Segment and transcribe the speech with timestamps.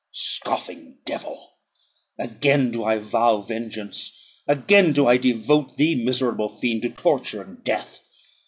[0.13, 1.59] Scoffing devil!
[2.17, 7.63] Again do I vow vengeance; again do I devote thee, miserable fiend, to torture and
[7.63, 7.99] death.